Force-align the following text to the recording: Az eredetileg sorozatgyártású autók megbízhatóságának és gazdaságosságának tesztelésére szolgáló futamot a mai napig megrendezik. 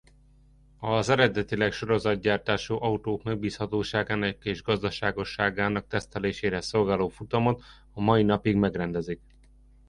Az 0.79 1.09
eredetileg 1.09 1.71
sorozatgyártású 1.71 2.75
autók 2.79 3.23
megbízhatóságának 3.23 4.45
és 4.45 4.63
gazdaságosságának 4.63 5.87
tesztelésére 5.87 6.61
szolgáló 6.61 7.07
futamot 7.07 7.63
a 7.93 8.01
mai 8.01 8.23
napig 8.23 8.55
megrendezik. 8.55 9.21